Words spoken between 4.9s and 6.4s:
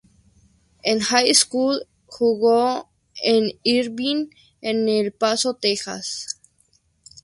El Paso, Texas.